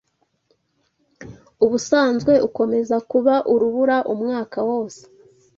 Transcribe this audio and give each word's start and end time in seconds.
ubusanzwe 1.65 2.33
ukomeza 2.47 2.95
kuba 3.11 3.35
urubura 3.53 3.97
umwaka 4.13 4.57
wose 4.69 5.01